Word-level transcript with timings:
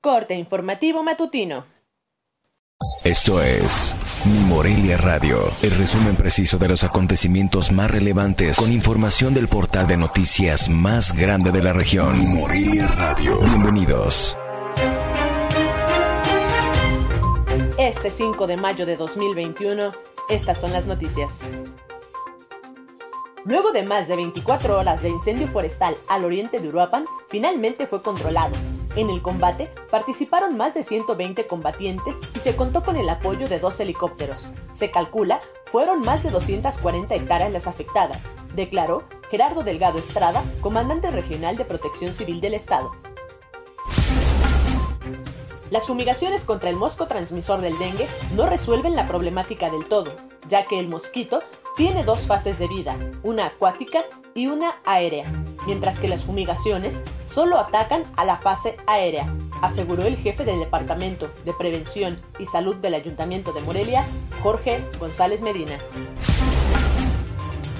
Corte 0.00 0.34
informativo 0.34 1.02
matutino. 1.02 1.66
Esto 3.02 3.42
es 3.42 3.96
Mi 4.26 4.38
Morelia 4.44 4.96
Radio, 4.96 5.40
el 5.60 5.72
resumen 5.72 6.14
preciso 6.14 6.56
de 6.56 6.68
los 6.68 6.84
acontecimientos 6.84 7.72
más 7.72 7.90
relevantes 7.90 8.60
con 8.60 8.70
información 8.70 9.34
del 9.34 9.48
portal 9.48 9.88
de 9.88 9.96
noticias 9.96 10.68
más 10.68 11.16
grande 11.16 11.50
de 11.50 11.64
la 11.64 11.72
región. 11.72 12.16
Mi 12.16 12.26
Morelia 12.26 12.86
Radio. 12.86 13.40
Bienvenidos. 13.40 14.38
Este 17.76 18.10
5 18.10 18.46
de 18.46 18.56
mayo 18.56 18.86
de 18.86 18.96
2021, 18.96 19.90
estas 20.28 20.60
son 20.60 20.72
las 20.72 20.86
noticias. 20.86 21.50
Luego 23.44 23.72
de 23.72 23.82
más 23.82 24.06
de 24.06 24.14
24 24.14 24.78
horas 24.78 25.02
de 25.02 25.08
incendio 25.08 25.48
forestal 25.48 25.96
al 26.06 26.24
oriente 26.24 26.60
de 26.60 26.68
Uruapan, 26.68 27.04
finalmente 27.28 27.88
fue 27.88 28.00
controlado 28.00 28.54
en 29.00 29.10
el 29.10 29.22
combate 29.22 29.70
participaron 29.90 30.56
más 30.56 30.74
de 30.74 30.82
120 30.82 31.46
combatientes 31.46 32.16
y 32.34 32.40
se 32.40 32.56
contó 32.56 32.82
con 32.82 32.96
el 32.96 33.08
apoyo 33.08 33.46
de 33.46 33.60
dos 33.60 33.78
helicópteros. 33.80 34.48
Se 34.74 34.90
calcula 34.90 35.40
fueron 35.66 36.00
más 36.00 36.22
de 36.22 36.30
240 36.30 37.14
hectáreas 37.14 37.52
las 37.52 37.66
afectadas, 37.66 38.32
declaró 38.54 39.04
Gerardo 39.30 39.62
Delgado 39.62 39.98
Estrada, 39.98 40.42
comandante 40.60 41.10
regional 41.10 41.56
de 41.56 41.64
Protección 41.64 42.12
Civil 42.12 42.40
del 42.40 42.54
Estado. 42.54 42.90
Las 45.70 45.86
fumigaciones 45.86 46.44
contra 46.44 46.70
el 46.70 46.76
mosco 46.76 47.06
transmisor 47.06 47.60
del 47.60 47.78
dengue 47.78 48.08
no 48.34 48.46
resuelven 48.46 48.96
la 48.96 49.06
problemática 49.06 49.70
del 49.70 49.84
todo, 49.84 50.10
ya 50.48 50.64
que 50.64 50.80
el 50.80 50.88
mosquito 50.88 51.42
tiene 51.76 52.04
dos 52.04 52.26
fases 52.26 52.58
de 52.58 52.68
vida, 52.68 52.96
una 53.22 53.46
acuática 53.46 54.04
y 54.34 54.46
una 54.46 54.80
aérea, 54.86 55.24
mientras 55.66 55.98
que 55.98 56.08
las 56.08 56.22
fumigaciones 56.22 57.02
solo 57.24 57.58
atacan 57.58 58.04
a 58.16 58.24
la 58.24 58.38
fase 58.38 58.76
aérea, 58.86 59.32
aseguró 59.62 60.04
el 60.04 60.16
jefe 60.16 60.44
del 60.44 60.58
Departamento 60.60 61.30
de 61.44 61.52
Prevención 61.52 62.20
y 62.38 62.46
Salud 62.46 62.76
del 62.76 62.94
Ayuntamiento 62.94 63.52
de 63.52 63.62
Morelia, 63.62 64.04
Jorge 64.42 64.82
González 64.98 65.42
Medina. 65.42 65.78